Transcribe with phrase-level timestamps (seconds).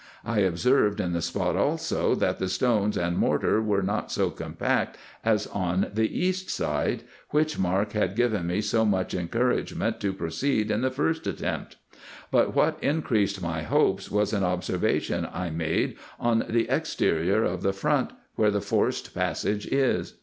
[0.25, 4.97] I observed in this spot also, that the stones and mortar were not so compact
[5.23, 10.71] as on the east side, which mark had given me so much encouragement to proceed
[10.71, 11.75] in the first attempt;
[12.31, 17.71] but what increased my hopes was an observation I made on the exterior of the
[17.71, 20.15] front where the forced passage is.